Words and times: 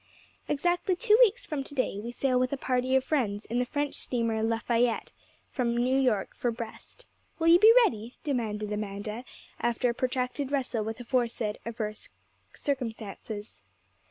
'Exactly 0.49 0.95
two 0.95 1.15
weeks 1.21 1.45
from 1.45 1.63
to 1.63 1.75
day, 1.75 1.99
we 1.99 2.11
sail 2.11 2.39
with 2.39 2.51
a 2.51 2.57
party 2.57 2.95
of 2.95 3.03
friends 3.03 3.45
in 3.45 3.59
the 3.59 3.65
French 3.65 3.93
steamer 3.93 4.41
"Lafayette," 4.41 5.11
from 5.51 5.77
New 5.77 5.95
York 5.95 6.35
for 6.35 6.49
Brest. 6.49 7.05
Will 7.37 7.49
you 7.49 7.59
be 7.59 7.71
ready?' 7.85 8.15
demanded 8.23 8.71
Amanda, 8.71 9.23
after 9.59 9.91
a 9.91 9.93
protracted 9.93 10.51
wrestle 10.51 10.83
with 10.83 10.99
aforesaid 10.99 11.59
adverse 11.67 12.09
circumstances. 12.55 13.61